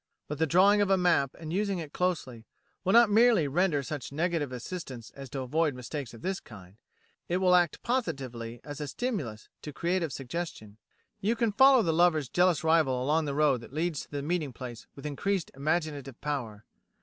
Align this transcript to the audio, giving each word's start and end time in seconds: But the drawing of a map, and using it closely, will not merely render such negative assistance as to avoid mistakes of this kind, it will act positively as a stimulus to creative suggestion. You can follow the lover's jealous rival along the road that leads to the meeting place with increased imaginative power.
But 0.27 0.39
the 0.39 0.47
drawing 0.47 0.81
of 0.81 0.89
a 0.89 0.97
map, 0.97 1.35
and 1.37 1.53
using 1.53 1.77
it 1.77 1.93
closely, 1.93 2.47
will 2.83 2.91
not 2.93 3.11
merely 3.11 3.47
render 3.47 3.83
such 3.83 4.11
negative 4.11 4.51
assistance 4.51 5.11
as 5.11 5.29
to 5.29 5.41
avoid 5.41 5.75
mistakes 5.75 6.11
of 6.15 6.23
this 6.23 6.39
kind, 6.39 6.77
it 7.29 7.37
will 7.37 7.53
act 7.53 7.83
positively 7.83 8.61
as 8.63 8.81
a 8.81 8.87
stimulus 8.87 9.47
to 9.61 9.71
creative 9.71 10.11
suggestion. 10.11 10.77
You 11.19 11.35
can 11.35 11.51
follow 11.51 11.83
the 11.83 11.93
lover's 11.93 12.29
jealous 12.29 12.63
rival 12.63 12.99
along 12.99 13.25
the 13.25 13.35
road 13.35 13.61
that 13.61 13.73
leads 13.73 14.01
to 14.01 14.09
the 14.09 14.23
meeting 14.23 14.53
place 14.53 14.87
with 14.95 15.05
increased 15.05 15.51
imaginative 15.53 16.19
power. 16.19 16.65